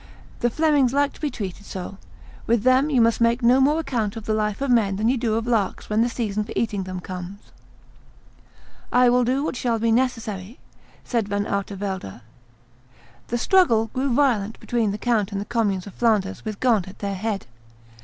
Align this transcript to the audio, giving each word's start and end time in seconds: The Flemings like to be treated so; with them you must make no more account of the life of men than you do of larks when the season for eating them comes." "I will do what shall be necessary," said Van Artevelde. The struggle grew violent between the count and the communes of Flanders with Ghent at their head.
The 0.39 0.49
Flemings 0.49 0.93
like 0.93 1.13
to 1.13 1.21
be 1.21 1.29
treated 1.29 1.63
so; 1.63 1.97
with 2.47 2.63
them 2.63 2.89
you 2.89 2.99
must 2.99 3.21
make 3.21 3.43
no 3.43 3.61
more 3.61 3.79
account 3.79 4.15
of 4.15 4.25
the 4.25 4.33
life 4.33 4.59
of 4.59 4.71
men 4.71 4.95
than 4.95 5.07
you 5.09 5.15
do 5.15 5.35
of 5.35 5.45
larks 5.45 5.91
when 5.91 6.01
the 6.01 6.09
season 6.09 6.43
for 6.43 6.53
eating 6.55 6.85
them 6.85 6.99
comes." 7.01 7.37
"I 8.91 9.09
will 9.11 9.23
do 9.23 9.43
what 9.43 9.55
shall 9.55 9.77
be 9.77 9.91
necessary," 9.91 10.57
said 11.03 11.27
Van 11.29 11.45
Artevelde. 11.45 12.21
The 13.27 13.37
struggle 13.37 13.91
grew 13.93 14.11
violent 14.11 14.59
between 14.59 14.89
the 14.89 14.97
count 14.97 15.31
and 15.31 15.39
the 15.39 15.45
communes 15.45 15.85
of 15.85 15.93
Flanders 15.93 16.43
with 16.43 16.59
Ghent 16.59 16.87
at 16.87 16.97
their 16.97 17.13
head. 17.13 17.45